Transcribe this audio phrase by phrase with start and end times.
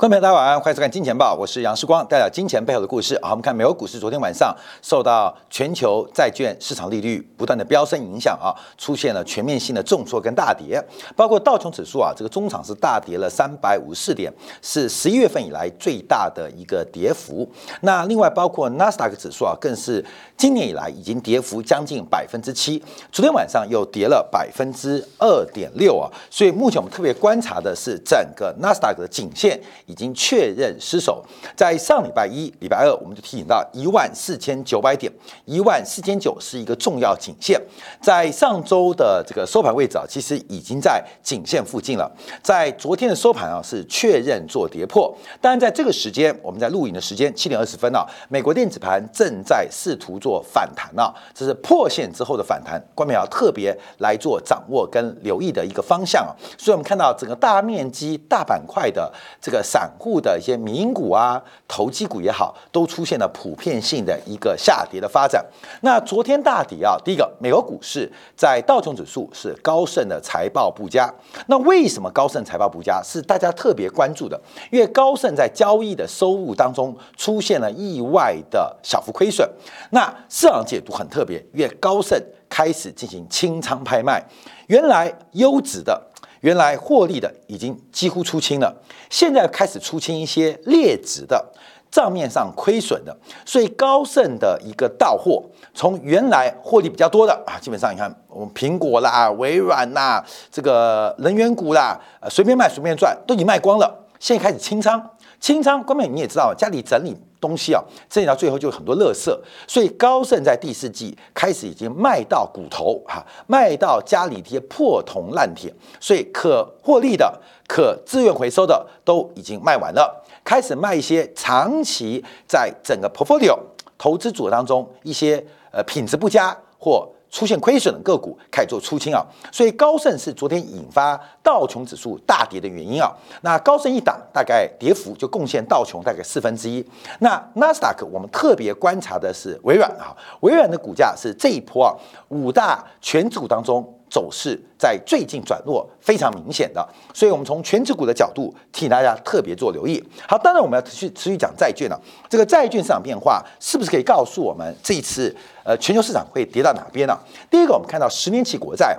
[0.00, 3.18] 观众朋友，大家晚安，欢迎收看《金钱报》，我是杨世光，带来金钱背后的故事。
[3.20, 10.82] 好，我们看美国股市，昨天晚上受到全球债券市场利率不断的飙升影响啊，出现了全面性的重挫跟大跌，
[11.14, 14.32] 包括道琼指数啊，这个中场是大跌了三百五十四点，
[14.62, 17.46] 是十一月份以来最大的一个跌幅。
[17.82, 20.02] 那另外包括纳斯达克指数啊，更是
[20.34, 29.60] 今年以来已经跌幅将近百分之七，昨天晚上又跌了百分之二点六啊，所以目前我们特别观察的是整个纳斯达克的颈线。
[29.90, 31.24] 已经确认失守，
[31.56, 35.12] 在上礼拜一、礼拜二，我们就提醒到一万四千九百点，
[35.46, 37.60] 一万四千九是一个重要颈线。
[38.00, 42.08] 在上周的这个收盘位置啊，其实已经在颈线附近了。
[42.40, 45.12] 在昨天的收盘啊，是确认做跌破。
[45.40, 56.30] 当然，在这个时间，我们在录影的时间七点二十分啊，美国电子盘正在试图做反弹啊，这是破线之后的反弹，关众要特别来做掌握跟留意的一个方向啊。
[56.56, 59.60] 所以，我们看到整个大面积、大板块的这个。
[59.70, 65.42] 散散户的一些民股啊、投机股也好，都出现了普遍性的一个下跌的发展。
[65.80, 71.10] 那昨天大跌啊，第一个，美国股市在道琼指数是高盛的财报不佳。
[71.46, 73.00] 那为什么高盛财报不佳？
[73.02, 74.38] 是大家特别关注的，
[74.70, 79.48] 因为高盛在交易的收入当中出现了意外的小幅亏损。
[79.92, 84.22] 那市场解读很特别，因为高盛开始进行清仓拍卖，
[84.66, 86.09] 原来优质的。
[86.40, 88.74] 原来获利的已经几乎出清了，
[89.08, 91.52] 现在开始出清一些劣质的
[91.90, 95.42] 账面上亏损的，所以高盛的一个到货，
[95.74, 107.16] 从原来获利比较多的啊，基本上你看我们苹果啦、微软啦、这个能源股啦，随便卖随便赚，都已经卖光了，现在开始清仓，清仓，关键你也知道，家里整理。
[107.40, 109.34] 东西啊，整理到最后就很多垃圾，
[109.66, 123.58] 所以高盛在第四季开始已经卖到骨头哈，卖到家里这些破铜烂铁，所以可获利的、可自愿回收的都已经卖完了，开始卖一些长期在整个 portfolio
[123.96, 127.08] 投资组合当中一些呃品质不佳或。
[127.30, 133.10] 出现亏损的个股开始做出清啊，所以高盛是昨天引发道琼指数大跌的原因啊。
[133.42, 136.84] 那高盛一档大概跌幅就贡献道琼大概四分之一。
[137.20, 141.94] 那纳斯达克我们特别观察的是微软啊，微软的股价是这一波啊
[142.28, 143.96] 五大全指股当中。
[144.10, 150.02] 走势在最近转弱非常明显的，所以我们从全指股的角度替大家特别做留意。
[150.28, 151.98] 好，当然我们要持续持续讲债券了。
[152.28, 155.34] 这个债券市场变化是不是可以告诉我们这一次
[155.64, 157.16] 呃全球市场会跌到哪边呢？
[157.48, 158.98] 第一个，我们看到十年期国债。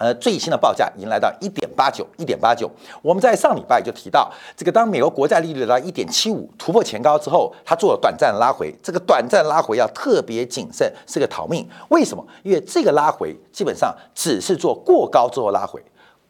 [0.00, 2.70] 呃，最新的报价已经来到一点八九，一点八九。
[3.02, 8.74] 我们在上礼拜就提到，这个当美国国债利率到一点七五突破前高之后，它做了短暂拉回。
[8.82, 11.68] 这个短暂拉回要特别谨慎，是个逃命。
[11.90, 12.26] 为什么？
[12.42, 15.78] 因为这个拉回基本上只是做过高之后拉回。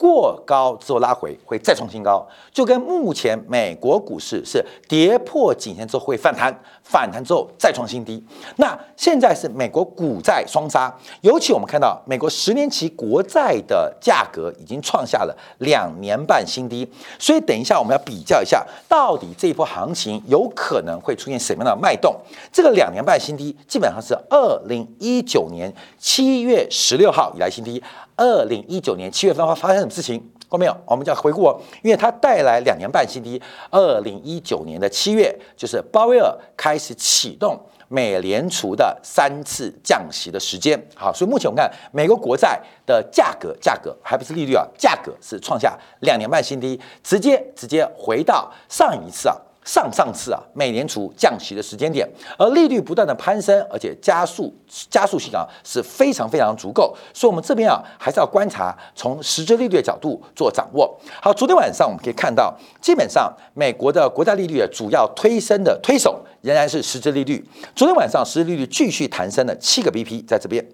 [0.01, 6.51] 过高之后拉回会再创新高，就跟目前美国股市是跌破颈线之后会反弹，
[6.83, 8.25] 反弹之后再创新低。
[8.57, 10.91] 那现在是美国股债双杀，
[11.21, 22.17] 尤其我们看到美国十年期国债的价格已经创下了两年半新低，所以等一下我们要比较一下，到底这一波行情有可能会出现什么样的脉动？
[22.51, 27.83] 这个两年半新低基本上是二零一九年七月十六号以来新低。
[28.21, 30.23] 二零一九年七月份发发生什么事情？
[30.47, 30.77] 过没有？
[30.85, 33.41] 我们就要回顾哦，因为它带来两年半新低。
[33.71, 37.59] 二零一九年的七月，就是鲍威尔开始启动
[37.89, 40.79] 美联储的三次降息的时间。
[40.95, 49.37] 好，所以目前我们看美国国债的价格，价格还不是利率啊，价格是创下两年半新低，直接直接回到上一次啊。
[49.65, 54.53] 上上次啊，美联储降息的时间点，而利率不断的攀升，而且加速
[54.89, 60.99] 加速性啊是非常非常足够，所以我们这边啊还是要观察从实质利率的角度做掌握。
[61.21, 67.47] 好，昨天晚上我们可以看到，基本上美国的国债利率的主要推升的推手仍然是实质利率。
[67.77, 70.65] 昨天晚上实质利率继续弹升了七个 BP，在这边。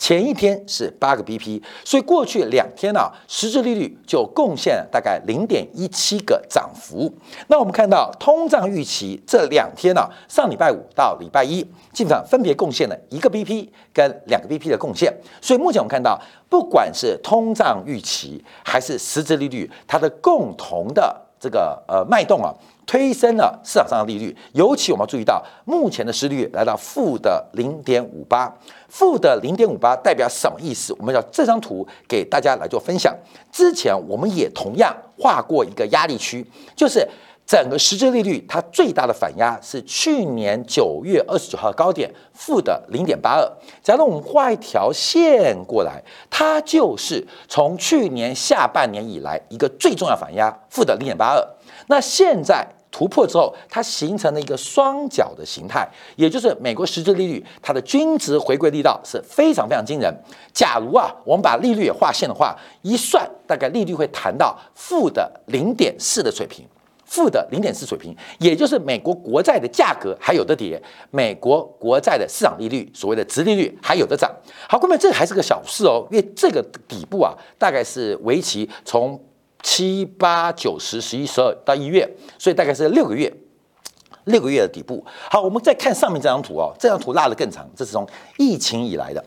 [0.00, 7.12] 前一天是八个 BP，所以过去两天呢，实质利率就贡献了大概零点一七个涨幅。
[7.48, 11.60] 那我们看到通胀预期这两天呢，上礼拜五到礼拜一，
[11.92, 15.14] 基本上分别贡献了一个 BP 跟两个 BP 的贡献。
[15.42, 16.18] 所以目前我们看到，
[16.48, 22.50] 不管是通胀预期还是实质利率，它的共同的这个呃脉动啊。
[22.86, 28.52] 推升了市场上的利率，尤其我们要注意到，目前的失率来到负的零点五八，
[28.88, 30.92] 负的零点五八代表什么意思？
[30.98, 33.16] 我们要这张图给大家来做分享。
[33.52, 36.44] 之前我们也同样画过一个压力区，
[36.74, 37.06] 就是
[37.46, 43.52] 整个实质利率它最大的反压是去年九月二十九号高点负的零点八二。
[43.82, 51.44] 假如我们画一条线过来，它就是从去年下半年以来一个最重要反压负的零点八二。
[51.90, 60.12] 那现在突破之后，它形成了一个双脚的形态，也就是美国实质利率它的均值回归力道是非常非常惊人。
[60.52, 66.64] 假如啊，我们把利率也划线的话，一算大概利率会谈到负的零点四的水平。
[67.04, 74.30] 负的零点四水平，也就是美国国债的价格还有的跌，美国国债的市场利率，所谓的直利率还有的涨。
[74.68, 79.20] 好，各位，这还是个小事哦，因为这个底部啊，大概是为期从
[79.62, 82.08] 七八九十十一十二到一月，
[82.38, 83.32] 所以大概是六个月，
[84.24, 85.04] 六个月的底部。
[85.30, 88.06] 好，我们再看上面这张图哦，这张图拉得更长，这是从
[88.38, 89.24] 疫情以来的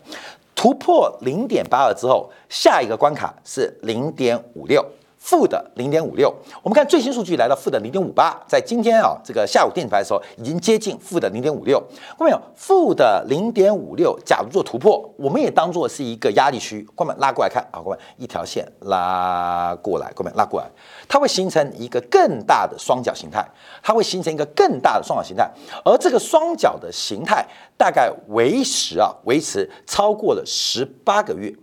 [0.55, 4.85] 突破零点八二之后，下一个关卡是零点五六。
[5.23, 6.29] 负的零点五六，
[6.61, 11.79] 我们看最新数据来到负的零点五八，在今天啊这个下午电子盘的时候，已经接近负的零点五六。
[12.17, 12.41] 看到没有？
[12.57, 16.85] 负的零点五六，假如做突破，我们也当做是一个压力区。
[16.93, 20.69] 哥们拉过来看啊，哥们一条线拉过来，哥们拉过来，
[21.07, 23.47] 它会形成一个更大的双角形态，
[23.81, 25.49] 它会形成一个更大的双角形态，
[25.85, 27.47] 而这个双角的形态
[27.77, 31.55] 大概维持啊维持超过了十八个月。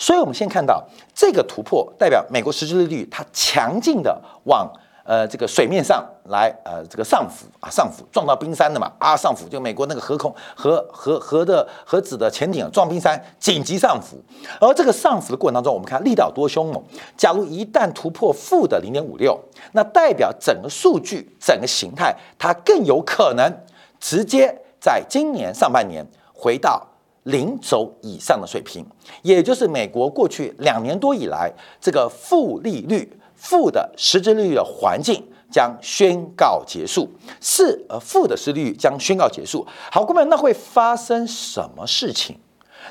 [0.00, 0.82] 所以，我们先看到
[1.14, 4.66] 这个突破，代表美国实质利率它强劲的往
[5.04, 14.16] 呃这个水面上来呃这个上浮啊上浮撞到冰山的嘛啊上浮就美国那个核空核核核的核子的潜艇撞冰山紧急上浮，
[14.58, 16.82] 而这个上浮的过程当中，我们看力道多凶猛。
[17.18, 19.38] 假如一旦突破负的零点五六，
[19.72, 23.52] 那代表整个数据整个形态它更有可能
[24.00, 26.86] 直接在今年上半年回到。
[27.30, 28.84] 零轴以上的水平，
[29.22, 37.08] 也就是美国过去两年多以来这个负利率、负的实质利率的环境将宣告结束，
[37.40, 39.66] 是呃负的实利率将宣告结束。
[39.90, 42.38] 好，各位，那会发生什么事情？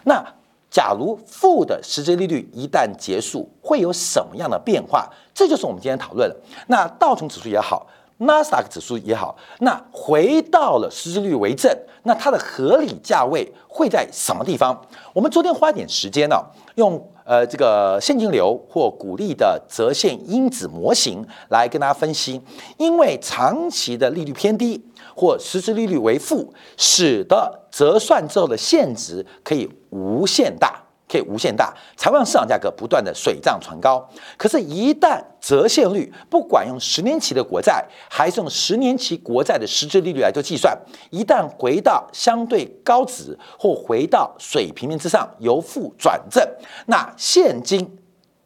[0.04, 0.24] 那
[0.70, 5.10] 假如负的实质利率一旦结束，会有什么样的变化？
[5.34, 6.36] 这就是我们今天讨论的。
[6.68, 7.88] 那道琼指数也好。
[8.19, 11.74] 纳斯达克指数也好，那回到了实质率为正，
[12.04, 14.80] 那它的合理价位会在什么地方？
[15.13, 16.36] 我们昨天花点时间呢，
[16.75, 22.42] 用呃这个现金流或股利的折现因子模型来跟大家分析，
[22.77, 24.83] 因为长期的利率偏低
[25.16, 30.83] 或实质利率为负，使得折算之后的现值可以无限大。
[31.10, 34.08] 可以无限大，才会让市场价格不断的水涨船高。
[34.38, 40.78] 可是，一旦折现率不管用十年期的国债，还是用十年期国债的实质利率来做计算，
[41.10, 46.48] 一旦回到相对高值或回到水平面之上，由负转正，
[46.86, 47.98] 那现金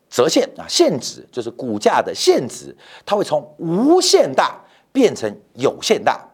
[0.09, 2.73] 折现啊，现值就是股价的现值，
[3.05, 4.63] 它会从无限大
[4.93, 6.25] 变成有限大，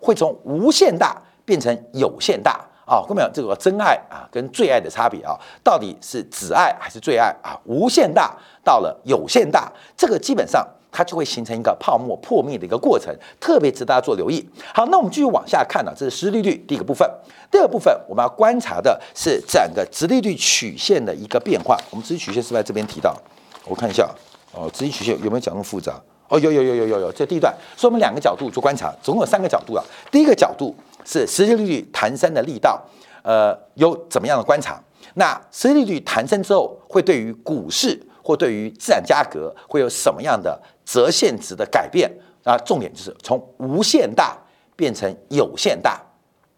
[0.00, 2.68] 会从无限大变成有限大。
[2.84, 7.58] 啊，后面这个真爱啊，跟最爱的差别啊，到底是只爱还是最爱啊？
[7.64, 14.46] 无限大到了有限大，这个基本上它就会形成一个泡沫破灭的一个过程，特别值得大家做留意。
[14.74, 17.08] 好，那我们继续往下看呢，这是实利率第一个部分。
[17.50, 21.78] 第二部分我们要观察的是整个直利率曲线的一个变化。
[21.90, 23.16] 我们直利曲线是不是在这边提到，
[23.64, 24.08] 我看一下
[24.52, 25.94] 哦，直利曲线有没有讲那么复杂？
[26.32, 29.84] 哦，有有有有有有，这第一段，所以我们两个角度做观察，总共有三个角度啊。
[30.10, 30.74] 第一个角度。
[31.04, 32.80] 是实际利率弹升的力道，
[33.24, 34.80] 呃，有怎么样的观察？
[35.14, 42.08] 那实际利率弹升之后，会对于股市或对于资产价格会有什么样的折现值的改变？
[42.44, 44.38] 啊，重点就是从无限大
[44.76, 46.00] 变成有限大，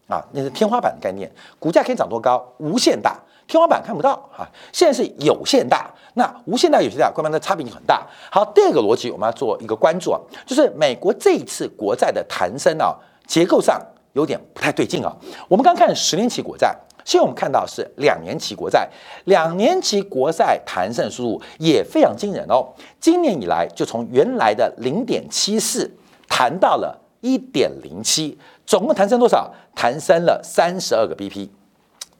[0.08, 1.32] 啊，那是天花板的概念。
[1.58, 2.46] 股价可以涨多高？
[2.58, 4.44] 无限大，天花板看不到啊。
[4.74, 8.06] 现在是有限大，那无限大、有限大，关键的差别就很大。
[8.30, 13.80] 好，第二个逻辑我们要做一个关注啊，就是美国这一次国债的弹升啊，结构上。
[14.14, 15.12] 有点不太对劲啊！
[15.49, 16.73] 我们刚看十年期国债，
[17.04, 18.88] 现在我们看到是两年期国债，
[19.25, 22.64] 两年期国债弹升速度也非常惊人哦。
[23.00, 25.92] 今年以来就从原来的零点七四
[26.28, 29.52] 弹到了一点零七，总共弹升多少？
[29.75, 31.49] 弹升了三十二个 BP，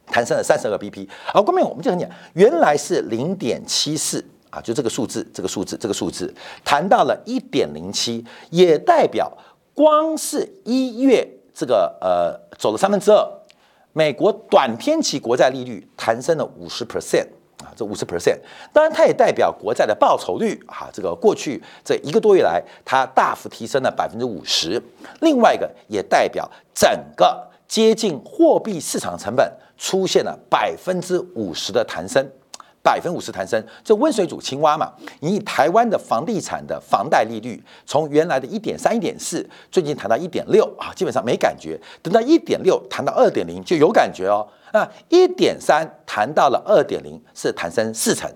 [0.07, 1.09] 弹升了三十二个 BP。
[1.27, 6.33] 好，后面我们就很讲，原来是零点七四啊，就这个数字，这个数字，这个数字
[6.65, 9.33] 弹到了一点零七，也代表
[9.75, 11.29] 光是一月。
[11.57, 13.25] 这个呃走了三分之二，
[13.93, 17.25] 美国短天期国债利率弹升了五十 percent
[17.63, 18.37] 啊，这五十 percent，
[18.73, 24.83] 当然它也代表国债的报酬率啊，这个过去这一个多月来它大幅提升了百分之五十，
[25.21, 32.29] 另外一个也代表整个接近货币市场成本出现了百分之五十的弹升。
[32.83, 34.93] 百分五十弹升，这温水煮青蛙嘛。
[35.21, 41.81] 你以台湾的房地产的房贷利率，从原来的一点三、一点四，最近谈到一点六啊，基本上没感觉。
[42.03, 44.47] 等到一点六谈到二点零就有感觉哦。
[44.75, 48.31] 那一点三谈到了二点零是弹升四成，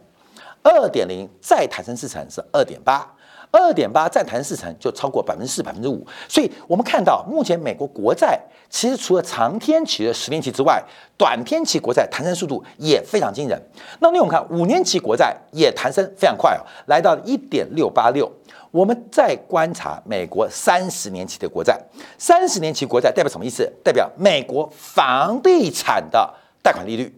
[0.62, 3.07] 二点零再弹升四成是二点八，
[3.50, 6.07] 二点八再谈四成就超过百分之四、百分之五。
[6.28, 8.38] 所以我们看到，目前美国国债
[8.69, 10.83] 其实除了长天期的十年期之外，
[11.17, 13.61] 短天期国债弹升速度也非常惊人。
[14.00, 18.31] 那另我们看五年期国债也弹升非常快哦，来到一点六八六。
[18.71, 21.81] 我们再观察美国三十年期的国债，
[22.19, 23.71] 三十年期国债代表什么意思？
[23.83, 27.11] 代表美国房地产的贷款利率。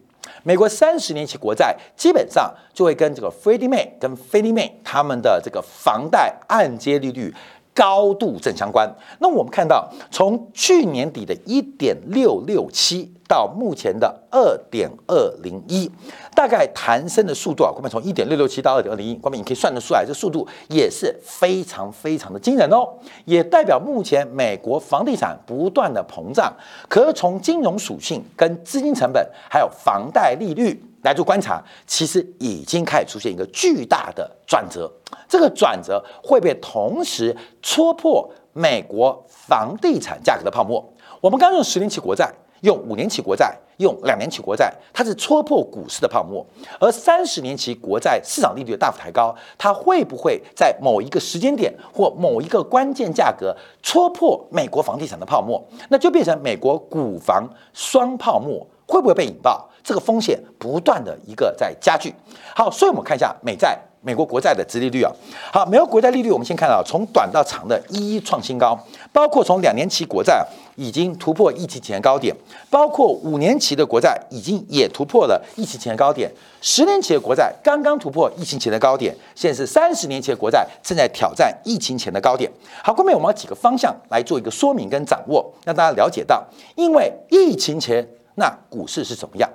[0.43, 7.35] 美国三十年期国债基本上就会跟这个 Freddie Mac 跟 Fannie Mae 他们的这个房贷按揭利率。
[7.73, 8.93] 高度正相关。
[9.21, 15.89] 那我们看到，从去年底的一点六六七到目前的二点二零一，
[16.35, 22.89] 大概弹升的速度啊，我们从一点六六七到二点二零一，光明你可以算得出来，这速度也是非常非常的惊人哦。
[23.27, 26.53] 也代表目前美国房地产不断的膨胀，
[26.89, 30.85] 可是从金融属性、跟资金成本还有房贷利率。
[31.03, 34.87] 来做观察，其实已经开始出现一个巨大的转折。
[35.27, 40.87] 这个转折会被同时戳破美国房地产价格的泡沫。
[41.23, 46.45] 我们刚用十年期国债、用五年期国债、用两年期国债，它是戳破股市的泡沫；
[46.79, 55.63] 而三十年期国债市场利率大幅抬高，它会不会在某一个时间点或某一个关键价格戳破美国房地产的泡沫？
[55.89, 59.70] 那就变成美国股房双泡沫，会不会被引爆？
[59.83, 62.15] 这个风险不断的一个在加剧。
[62.55, 65.13] 好，所以我们看一下美债、美国国债的殖利率啊。
[65.53, 68.79] 好，美国国债利率，我们先看到从短到长的一一创新高，
[69.13, 70.47] 包括从两年期国债
[70.77, 72.35] 已经突破疫情前高点，
[72.69, 82.51] 包括五年期的国债已经也突破了疫情前的高点，十年期的国债刚刚突破疫情前的高点，现在是三十年期的国债正在挑战疫情前的高点。
[82.83, 86.45] 好，后面我们几个方向来做一个说明跟掌握，让大家了解到，
[86.77, 88.07] 因为疫情前
[88.37, 89.49] 那股市是怎么样。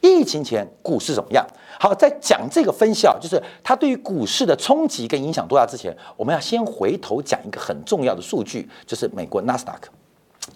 [0.00, 1.46] 疫情前股市怎么样？
[1.80, 9.90] 好，在讲这个分析啊，就是它对于股市的冲击跟影响多大之前，我们要先回头讲一个很重要的数据，就是美国纳斯达克。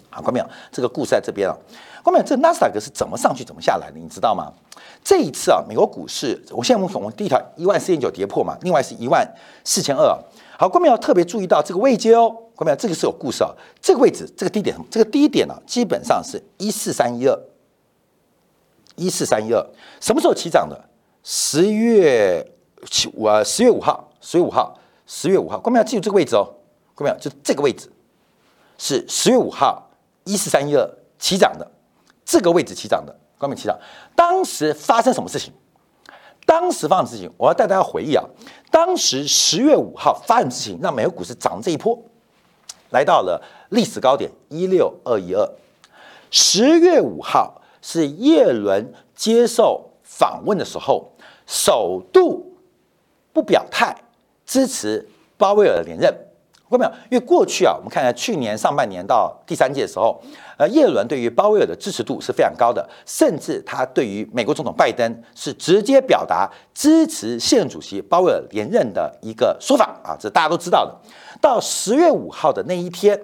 [0.09, 0.45] 好，看到没有？
[0.71, 1.55] 这个故事在这边啊。
[2.03, 2.25] 看到没有？
[2.25, 3.99] 这纳斯达克是怎么上去、怎么下来的？
[3.99, 4.51] 你知道吗？
[5.03, 9.25] 这一次啊，美国股市，我现在我们我们第一条一万四千九跌破嘛，另外是一万
[9.63, 10.17] 四千二。
[10.57, 12.29] 好，观众要特别注意到这个位阶哦。
[12.55, 13.51] 观众这个是有故事啊。
[13.81, 17.37] 这个位置，这个低点，这个低点呢，基本上是一四三一二。
[18.95, 19.65] 一四三一二，
[19.99, 20.89] 什么时候起涨的？
[21.23, 22.45] 十月
[22.91, 26.45] 七五啊，十月五号，十月五号，十月五号，观众要记住这个位置哦，
[26.93, 27.89] 观众就这个位置
[28.77, 29.89] 是十月五号
[30.25, 30.85] 一四三一二
[31.17, 31.65] 起涨的，
[32.25, 33.79] 这个位置起涨的，观众起涨。
[34.15, 35.53] 当时发生什么事情？
[36.45, 38.23] 当时发生事情，我要带大家回忆啊。
[38.69, 41.97] 当时十月五号发生事情，让美国股市涨这一波，
[42.89, 45.49] 来到了历史高点一六二一二。
[46.29, 47.61] 十月五号。
[47.83, 51.11] 是叶伦接受访问的时候，
[51.45, 52.55] 首度
[53.33, 53.93] 不表态
[54.45, 55.05] 支持
[55.37, 56.09] 鲍威尔连任，
[56.69, 56.91] 看到没有？
[57.11, 60.19] 因为过去啊，我们看一下去年上半年到第三届的时候，
[60.57, 70.95] 呃，叶伦对于鲍威尔的支持度是非常高的，甚至他对于美国总统拜登是直接表达支持现任主席鲍威尔连任的一个说法啊，这大家都知道的。
[71.41, 73.19] 到十月五号的那一天，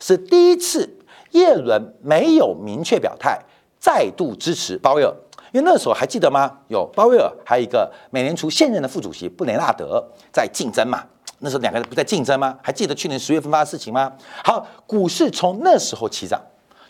[0.00, 0.98] 是第一次
[1.30, 3.40] 叶伦没有明确表态。
[3.80, 5.10] 再度支持鲍威尔，
[5.52, 6.58] 因为那时候还记得吗？
[6.68, 11.02] 有鲍威尔，还有一个美联储现任的副主席布雷纳德在竞争嘛？
[11.38, 12.56] 那时候两个人不在竞争吗？
[12.62, 14.12] 还记得去年十月份发生的事情吗？
[14.44, 16.38] 好，股市从那时候起涨，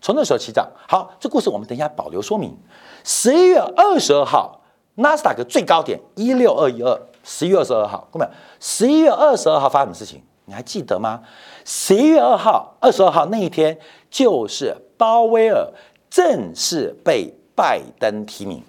[0.00, 0.68] 从那时候起涨。
[0.88, 2.59] 好，这故事我们等一下保留说明。
[3.04, 4.61] 十一月二十二号，
[4.97, 8.26] 纳斯达克最高点一六二一二，十一月二十二号，各位，
[8.59, 10.20] 十一月二十二号发生什么事情？
[10.47, 11.20] 你还记得吗？
[11.64, 13.78] 十一月二号、二十二号那一天，
[14.11, 15.73] 就是鲍威尔。
[16.11, 18.62] 正式被拜登提名。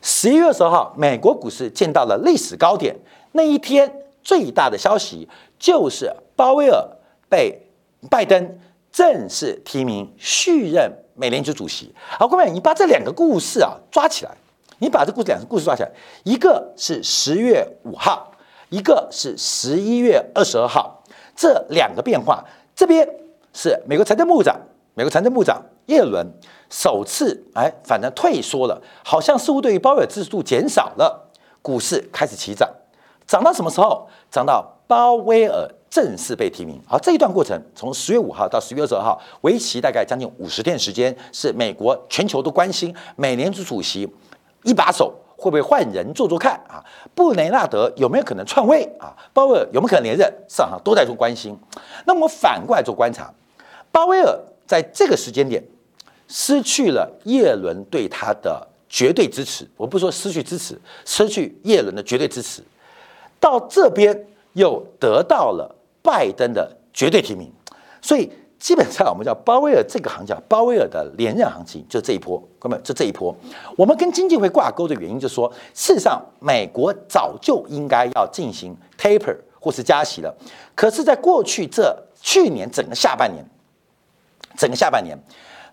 [0.00, 2.96] 十一月十号，美国股市见到了历史高点。
[3.32, 3.92] 那一天
[4.22, 5.28] 最大的消息
[5.58, 6.86] 就是鲍威尔
[7.28, 7.60] 被
[8.08, 8.58] 拜登
[8.92, 11.92] 正式提名续任美联储主席。
[12.06, 14.30] 好，各位，你把这两个故事啊抓起来，
[14.78, 15.90] 你把这故事两个故事抓起来，
[16.22, 18.32] 一个是十月五号，
[18.68, 21.02] 一个是十一月二十二号，
[21.34, 22.44] 这两个变化，
[22.76, 23.08] 这边
[23.52, 24.60] 是美国财政部长，
[24.94, 25.60] 美国财政部长。
[25.86, 26.26] 耶伦
[26.70, 31.30] 首次哎，反正退缩了，好像似乎对于鲍威尔支持度减少了，
[31.62, 32.68] 股市开始起涨，
[33.26, 34.08] 涨到什么时候？
[34.30, 36.80] 涨到鲍威尔正式被提名。
[36.86, 44.08] 好，这一段过程从十月五号到十月二十二号，为期大概将近五十天时间，是美国全球都关心美联储主席
[44.64, 46.82] 一把手会不会换人做做看啊？
[47.14, 49.14] 布雷纳德有没有可能篡位啊？
[49.32, 50.28] 鲍威尔有没有可能连任？
[50.48, 51.56] 市场上都在做关心。
[52.06, 53.32] 那么反过来做观察，
[53.92, 54.36] 鲍威尔
[54.66, 55.62] 在这个时间点。
[56.28, 62.62] 失去了叶伦对他的绝对支持，我不说失去支持，失去叶伦的绝对支持。
[63.40, 67.52] 到这边又得到了拜登的绝对提名，
[68.00, 73.34] 所以基本上我们叫鲍威尔这个行情，鲍威尔的连任行情就这一波，哥们，就这一波。
[73.76, 80.34] 我们跟经济会挂钩的原因，就是说，事实上美国早就应该要进行 taper 或是加息了，
[80.74, 83.44] 可是，在过去这去年整个下半年，
[84.56, 85.18] 整个下半年，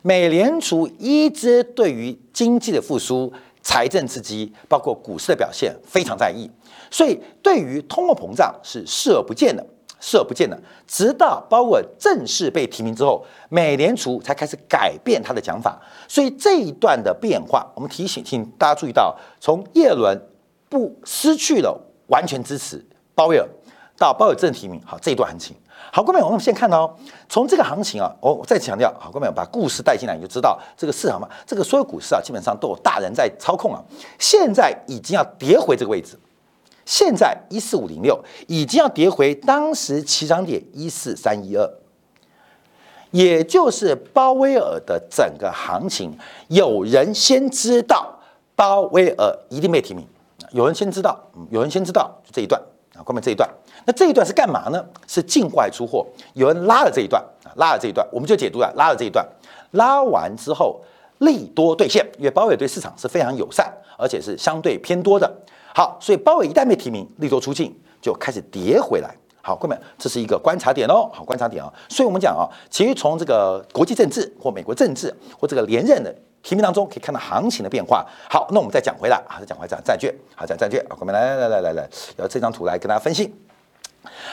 [0.01, 3.31] 美联储一直对于经济的复苏。
[3.63, 6.49] 财政刺激，包括股市的表现非常在意，
[6.89, 9.63] 所以对于通货膨胀是视而不见的，
[9.99, 10.59] 视而不见的。
[10.87, 15.79] 直到鲍威尔正式被提名之后，美联储才开始改变他的讲法。
[16.07, 20.19] 所以这一段的变化，我们提醒，请大家注意到，从耶伦
[20.67, 23.47] 不失去了完全支持鲍威尔，
[23.95, 25.55] 到鲍威尔正提名，好这一段行情。
[25.93, 33.83] 好，各位，我们先看到，从这个行情啊，我再强调，好，各位把故事带进来，你就知道这个市场嘛，这个所有股市啊，基本上都有大人在操控啊。
[34.17, 36.17] 现在已经要跌回这个位置，
[36.85, 38.17] 现在一四五零六
[38.47, 41.69] 已经要跌回当时起涨点一四三一二，
[43.11, 46.17] 也就是鲍威尔的整个行情，
[46.47, 48.17] 有人先知道
[48.55, 50.07] 鲍威尔一定被提名，
[50.51, 51.19] 有人先知道，
[51.49, 52.61] 有人先知道，就这一段
[52.95, 53.49] 啊，后面这一段。
[53.85, 54.83] 那这一段是干嘛呢？
[55.07, 59.27] 是境外出货，有人拉了这一段啊，拉了这一段，我们就解读了，拉了这一段，
[59.71, 60.79] 拉完之后
[61.19, 65.31] 利多兑现，因为鲍威尔对市场是非常友善，而且是相对偏多的。
[65.73, 69.15] 好，所以鲍威尔一旦被提名，利多出境，就开始跌回来。
[69.41, 71.73] 好，各位，这是一个观察点哦，好观察点啊。
[71.89, 78.05] 所以我们讲啊，其实从这个国际政治或美国政治或这个连任的提名当中，可以看到行情的变化。
[78.29, 83.33] 好，那我们再讲回来啊，再讲回来讲债券，好讲债券啊，我们来来来来来，要这张图来跟大家分析。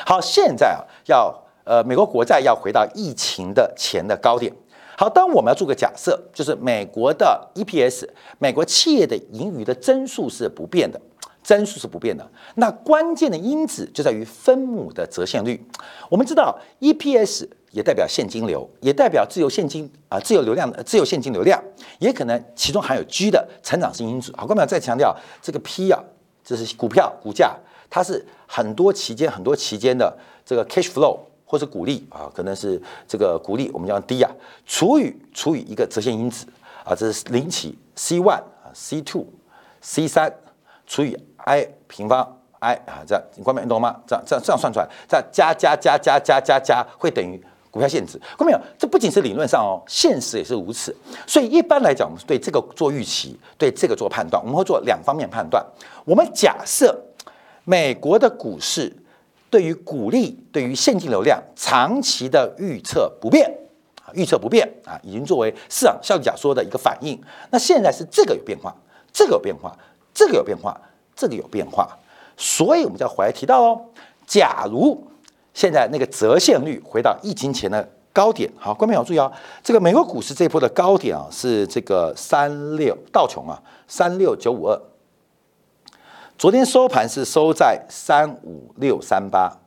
[0.06, 4.52] 好，现在啊，要呃，美国国债要回到疫情的前的高点。
[4.96, 11.00] 好，当我们要做个假设，就是美国的 EPS，美国企业的盈余的增速是不变的，
[11.42, 12.28] 增速是不变的。
[12.56, 15.64] 那关键的因子就在于分母的折现率。
[16.08, 21.62] 我们知道 EPS 也代表现金流，也代表自由现金啊，自由流量自由现金流量，
[21.98, 24.32] 也可能其中含有 G 的成长性因子。
[24.36, 26.02] 好，我们要再强调这个 P 啊，
[26.42, 27.54] 这是股票股价。
[27.90, 34.30] 它是很多期间、很多期间的这个 cash flow 或者股利啊，可能是这个股利我们叫低啊，
[34.66, 36.46] 除以除以一个折现因子
[36.84, 39.24] 啊，这是零起 c one 啊，c two
[39.80, 40.30] c 三
[40.86, 43.98] 除以 i 平方 i 啊，这样你关没懂吗？
[44.06, 48.20] 这样这样这样算出来，这样加加加加加加加会等于股票现值。
[48.36, 48.60] 看没有？
[48.78, 50.94] 这不仅是理论上哦，现实也是如此。
[51.26, 55.64] 所以一般来讲，我们对这个做预期，对这个做判断，我们会做两方面判断。
[56.04, 56.94] 我们假设。
[57.68, 58.90] 美国的股市
[59.50, 63.46] 对于股利、对于现金流量长期的预测不变
[64.02, 67.20] 啊，预测不变啊，已经作为市场效率假说的一个反应。
[67.50, 68.74] 那现在是这个有变化，
[69.12, 69.76] 这个有变化，
[70.14, 70.80] 这个有变化，
[71.14, 71.86] 这个有变化。
[72.38, 73.78] 所以我们在回来提到哦，
[74.26, 75.06] 假如
[75.52, 79.30] 现在那个折现率回到疫情前的高点，好，观众要注意哦，
[79.62, 84.80] 这个美国股市这一波的高点啊是这个三六道琼啊三六九五二。
[86.38, 89.58] 昨天收盘是收在三五六三八，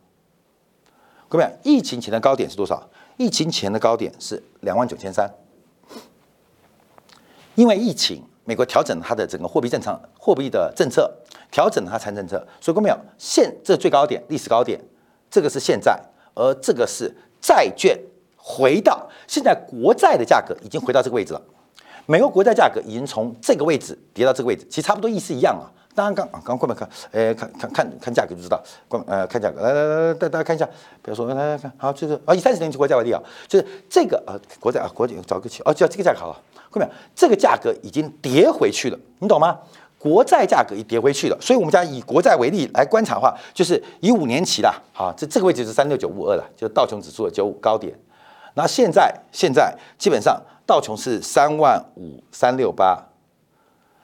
[1.27, 2.89] 各位，疫情前的高点是多少？
[3.17, 5.29] 疫情前的高点是两万九千三。
[7.55, 11.13] 因为疫情，美国调整它的整个货币正常货币的政策，
[11.51, 14.79] 调整它财政政策，所以各位，现这最高点历史高点，
[15.29, 16.01] 这个是现在，
[16.35, 17.99] 而这个是债券
[18.37, 21.41] 回到现在国债的价格已经回到这个位置了。
[22.05, 25.67] 美国国债价格已经从这个位置跌到这个位置，其实差不多意思一样啊。
[25.93, 30.65] 当然，刚啊，刚过来看，哎，看看看看价格就知道，关呃看价格，来来来来，带大家看一下，
[31.01, 36.89] 比如说来来看，好，就是啊，以三十年期国债为例啊，就是这个啊国债啊国债找个期，哦，就这个价格好了，后面？
[37.13, 39.59] 这个价格已经跌回去了，你懂吗？
[39.99, 47.93] 国债价格已跌回去了，所以我们家以国债为例来观察的话，就是以五年期的，好，这这个位置是三六九五二了，就是道琼指数的九五高点，
[48.55, 52.97] 那现在现在基本上道琼是三万五三六八。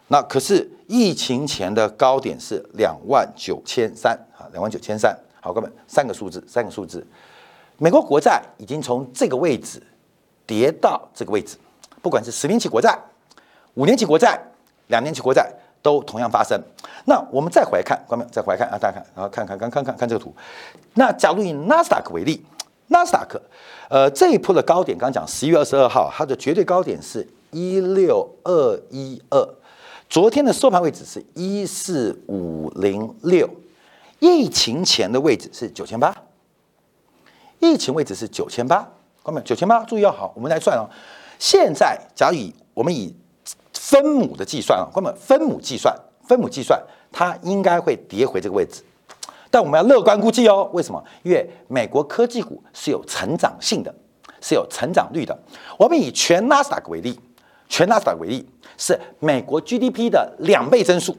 [0.09, 5.15] 那可是疫情前的高点是两万九千三啊，两万九千三。
[5.39, 7.05] 好，哥们，三个数字，三个数字。
[7.77, 9.81] 美国国债已经从这个位置
[10.45, 11.57] 跌到这个位置，
[12.01, 12.97] 不管是十年期国债、
[13.75, 14.41] 五年期国债、
[14.87, 15.49] 两年期国债
[15.81, 16.59] 都同样发生。
[17.05, 20.33] 那我们再回来看，哥们，再回来看啊，大家看，然后看看看看看看这个图。
[20.95, 22.43] 那假如以纳斯达克为例，
[22.87, 23.41] 纳斯达克，
[23.89, 29.47] 呃，这一波的高点，刚刚讲十一月二十二号，它的绝对高点是一六二一二。
[30.09, 33.49] 昨天的收盘位置是一四五零六，
[34.19, 36.15] 疫情前的位置是九千八，
[37.59, 38.89] 疫情位置是九千八，
[39.21, 40.87] 各位九千八，注意要好，我们来算哦。
[41.37, 43.13] 现在假如以我们以
[43.73, 45.93] 分母的计算啊，各位分母计算，
[46.23, 48.81] 分母计算，它应该会跌回这个位置，
[49.51, 50.69] 但我们要乐观估计哦。
[50.71, 51.03] 为什么？
[51.23, 53.93] 因为美国科技股是有成长性的，
[54.41, 55.37] 是有成长率的。
[55.77, 57.19] 我们以全纳斯达克为例，
[57.69, 61.17] 全纳斯达为例是美国 GDP 的两倍增速，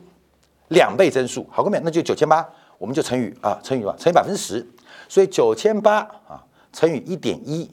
[0.69, 1.47] 两倍增速。
[1.51, 2.47] 好，后面那就九千八，
[2.79, 4.67] 我们就乘以啊，乘以吧，乘以百分之十。
[5.09, 7.71] 所以九千八啊乘以一点一，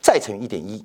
[0.00, 0.84] 再乘以一点一，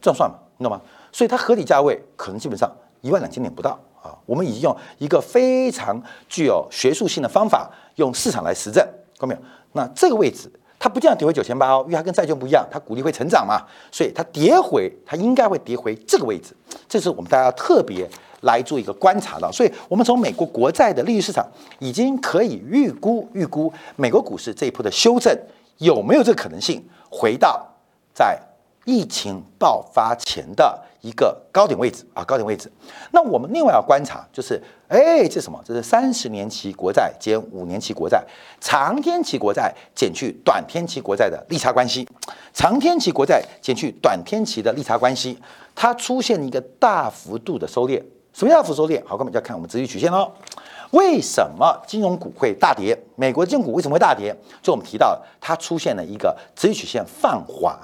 [0.00, 0.36] 这样算嘛？
[0.58, 0.80] 你懂吗？
[1.12, 4.16] 所以它合理价位可能基本上一万两千点不到啊。
[4.26, 8.84] 我们已经用一个非常具有学术性的方法，用市场来实证，
[9.18, 9.40] 看到没有？
[9.72, 16.54] 那这个位置它不这样跌回九千八哦，因为它跟债券不一样，它股利会成长嘛，所以它跌回它应该会跌回这个位置，
[16.88, 18.08] 这是我们大家特别
[18.42, 19.50] 来做一个观察的。
[19.52, 21.46] 所以我们从美国国债的利率市场
[21.78, 25.36] 已经可以预估预估美国股市这一波的修正
[25.78, 27.66] 有没有这个可能性回到
[28.14, 28.38] 在
[28.84, 30.82] 疫情爆发前的。
[31.02, 32.68] 一个高点位置啊，高点位置。
[33.12, 35.60] 那我们另外要观察，就是哎，这是什么？
[35.64, 38.24] 这是三十年期国债减五年期国债，
[38.60, 42.06] 长天期国债减去短天期国债的利差关系。
[42.52, 45.36] 长天期国债减去短天期的利差关系，
[45.74, 48.00] 它出现一个大幅度的收敛。
[48.32, 49.02] 什么叫大幅收敛？
[49.04, 50.30] 好，我们就要看我们直率曲线喽。
[50.92, 52.96] 为什么金融股会大跌？
[53.16, 54.34] 美国金融股为什么会大跌？
[54.62, 57.76] 就我们提到，它出现了一个直率曲线放缓、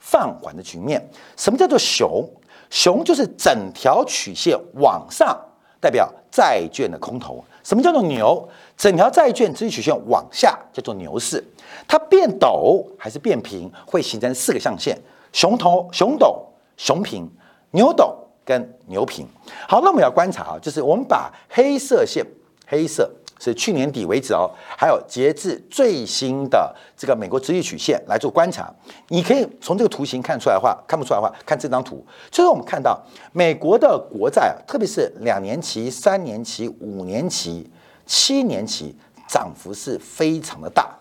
[0.00, 1.08] 放缓的局面。
[1.36, 2.28] 什么叫做熊？
[2.68, 5.38] 熊就是整条曲线往上，
[5.82, 7.44] 代表债券的空头。
[7.64, 8.48] 什么叫做牛？
[8.76, 11.42] 整条债券直曲线往下叫做牛市。
[11.88, 14.96] 它变陡还是变平，会形成四个象限：
[15.32, 16.36] 熊头、熊陡、
[16.76, 17.28] 熊平、
[17.72, 18.14] 牛陡
[18.44, 19.26] 跟牛平。
[19.68, 22.24] 好，那我们要观察啊，就是我们把黑色线，
[22.66, 23.10] 黑色。
[23.44, 28.72] 是去年底为止哦，还有截至最新的这个美国直率曲线来做观察，
[29.08, 32.96] 你可以从这个图形看出来的话，看不出来的话，看这张图，就是我们看到
[33.32, 37.68] 美国的国债啊，特别是两年期、三年期、五年期、
[38.06, 38.94] 七年期
[39.26, 40.96] 涨幅是非常的大，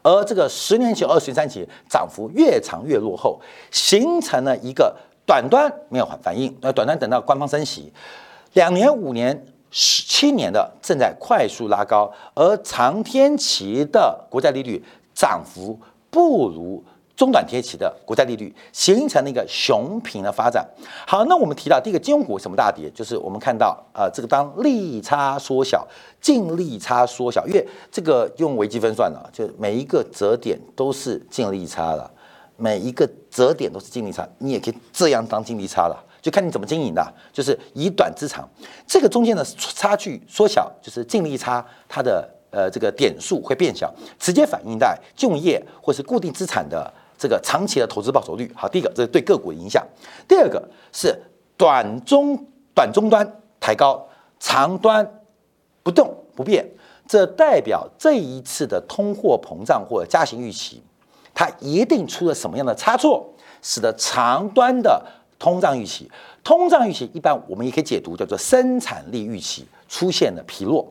[0.00, 3.38] 而这个十年期、二十三期涨幅越长越落后，
[3.70, 7.92] 形成了一个短端没有反反应，那短端等到官方升息，
[8.54, 9.44] 两年、五年。
[9.76, 14.80] 十七年的正在快速拉高，而长天期的国债利率
[15.12, 15.76] 涨幅
[16.10, 16.80] 不如
[17.16, 20.64] 中短天期的国债利率，形成了一个熊平的发展。
[21.04, 25.84] 好，那我们提到第一个金融股什么大跌，就是我们看到呃这个当利差缩小，
[26.20, 32.08] 净利差缩小，因为这个用微积分算了，就每一个折点都是净利差了，
[32.56, 36.04] 每一个折点都是净利差，你也可以这样当净利差了。
[36.24, 38.48] 就看你怎么经营的，就是以短之长，
[38.86, 48.50] 这个中间的差距缩小，就是净利差，它的呃这个点数会变小，直接反映在就业或是固定资产的这个长期的投资报酬率。
[48.56, 49.86] 好，第一个这是对个股的影响，
[50.26, 51.14] 第二个是
[51.58, 52.42] 短中
[52.74, 54.02] 短中端抬高，
[54.40, 55.06] 长端
[55.82, 56.66] 不动不变，
[57.06, 60.82] 这代表这一次的通货膨胀或者加息预期，
[61.34, 65.06] 它一定出了什么样的差错，使得长端的。
[65.38, 66.10] 通胀预期，
[66.42, 70.86] 通胀预期一般我们也可以解读叫做生产力预期出现了疲弱，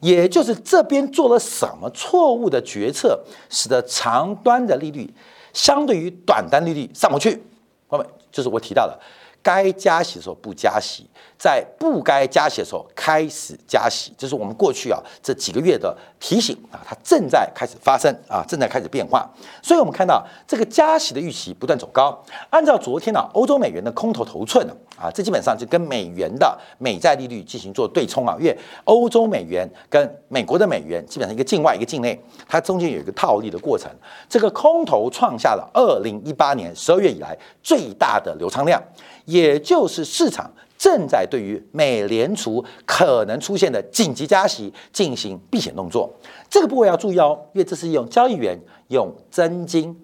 [0.00, 3.18] 也就是这边做了什么错误的决策，
[3.50, 5.12] 使得长端的利率
[5.52, 7.42] 相对于短端利率上不去。
[7.88, 8.98] 各位就是我提到的。
[9.40, 11.06] 该加息的时候不加息，
[11.38, 19.30] 在不该加息的时候开始加息，这是我们过去啊这几个月的提醒啊，它正在开始发生啊，正在开始变化。
[19.62, 22.20] 所以，我们看到这个加息的预期不断走高。
[22.50, 24.66] 按照昨天呢，欧洲美元的空头头寸
[25.00, 33.88] 啊，这基本上就跟美元的美债利率进行做对冲啊，因为欧洲美元跟美国的美元基本上一个境外一个境内，它中间有一个套利的过程。
[34.28, 38.82] 这个空头创下了二零一八年十二月以来最大的流仓量。
[39.24, 46.08] 也就是市场正在对于美联储可能出现的紧急加息进行避险动作，
[46.48, 49.94] 这个部位要注意哦，因为这是用交易员用真金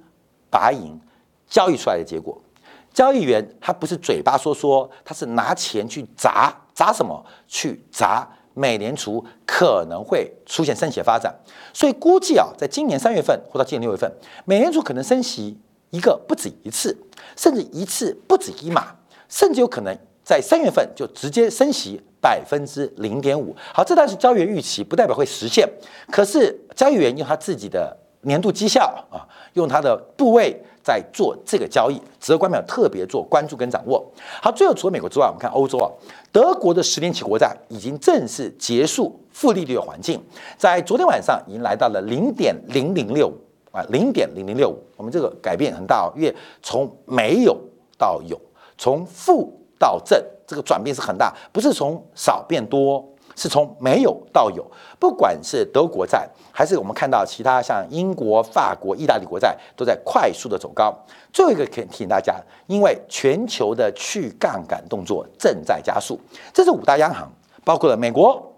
[0.51, 1.01] 白银
[1.49, 2.37] 交易出来的结果。
[2.93, 7.25] 交易员他不是嘴巴说说，他是拿钱去砸砸什么？
[7.47, 11.33] 去砸美联储可能会出现升息的发展。
[11.73, 14.13] 所以估计啊，在今年三月份或到今年六月份，
[14.45, 15.59] 美联储可能升息
[15.91, 16.97] 一个不止一次，
[17.37, 18.97] 甚至一次不止一码。
[19.27, 23.55] 甚至有可能在三月份就直接升息百分之零点五。
[23.73, 25.69] 好，这段是交易员预期，不代表会实现。
[26.11, 34.03] 可是交易员用他自己的年度绩效啊，用他的部位在做这个交易，值得官票特别做关注跟掌握。
[34.41, 35.89] 好，最后除了美国之外，我们看欧洲啊，
[36.33, 40.19] 德国的十年期国债已经正式结束负利率的环境，
[40.57, 43.37] 在昨天晚上已经来到了零点零零六五
[43.71, 44.79] 啊，零点零零六五。
[44.97, 47.55] 我们这个改变很大哦，因为从没有
[47.99, 48.41] 到有。
[48.77, 53.05] 从负到正，这个转变是很大，不是从少变多，
[53.37, 54.65] 是从没有到有，
[54.99, 60.95] 不管是德国债，还是我们看到其他像英国、法国、意大利国债，都在快速的走高。
[61.33, 66.19] 最后一个可以提醒大家，因为全球的去杠杆动作正在加速，
[66.53, 67.29] 这是五大央行，
[67.65, 68.53] 包括了美国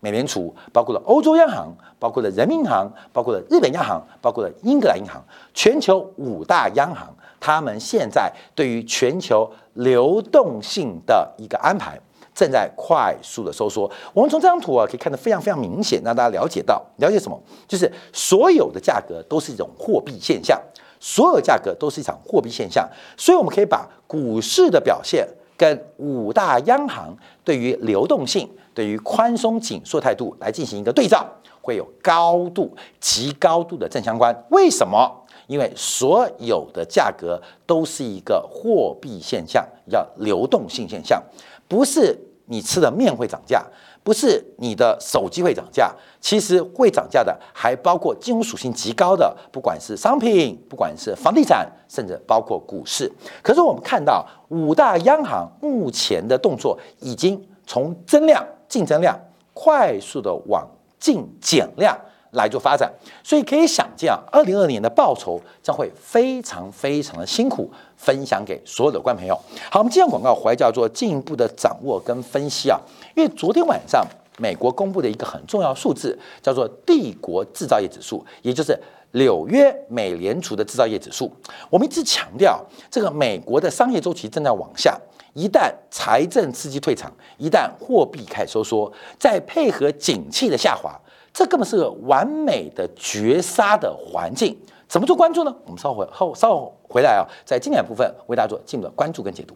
[0.00, 5.20] 美联储，包括了欧洲央行，包括了人民银行，包括了日本央行，包括了英格兰银行，
[5.54, 7.08] 全球五大央行，
[7.40, 11.98] 他们现在对于全球流动性的一个安排。
[12.34, 17.36] 正在快速的收缩，我们从这张图啊可以看得非常非常明显，让大家了解到，了解什么？
[17.66, 20.56] 就是所有的价格都是一种货币现象，
[21.00, 31.26] 所有价格都是一场货币现象，所以我们可以把股市的表现跟五大央行对于流动性、对于宽松紧缩态度来进行一个对照，
[31.60, 34.32] 会有高度、极高度的正相关。
[34.50, 35.12] 为什么？
[35.48, 41.20] 因为所有的价格都是一个货币现象，叫流动性现象，
[41.66, 42.16] 不是。
[42.50, 43.62] 你吃的面会涨价，
[44.02, 53.12] 不是你的手机会涨价，其实会涨价的还包括金融属性极高的，不管是商品，不管是房地产，甚至包括股市。
[53.42, 59.14] 可是我们看到五大央行目前的动作已经从增量、竞争量
[59.52, 60.66] 快速的往
[60.98, 61.94] 净减量。
[62.32, 67.70] 来做发展，所以可以想见啊，二零二年的报酬将会非常非常的辛苦。
[68.00, 69.34] 分享给所有的观朋友。
[69.72, 72.78] 好，我们今天广告回来叫做进一步的掌握跟分析啊，
[73.16, 74.06] 因为昨天晚上
[74.38, 78.80] 美国公布的一个很重要数字叫做帝国制造业指数，也就是
[79.14, 81.28] 纽约美联储的制造业指数。
[81.68, 84.96] 我们一直强调，这个美国的商业周期正在往下，
[85.34, 90.96] 一旦财政刺激退场，一旦货币开始收缩，再配合景气的下滑。
[91.38, 95.56] 这根本是个完美的绝杀的环境，怎么做关注呢？
[95.66, 99.54] 我们稍后后稍后回来啊，在经典部分为大家做进一步的关注跟解读。